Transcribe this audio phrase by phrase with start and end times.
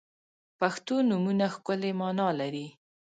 [0.59, 2.67] •پښتو نومونه ښکلی معنا لري.